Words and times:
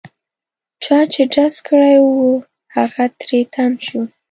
چا 0.83 0.97
چې 1.13 1.21
ډز 1.33 1.55
کړی 1.67 1.95
وو 2.03 2.23
هغه 2.75 3.05
تري 3.21 3.41
تم 3.53 3.71
شو. 3.85 4.01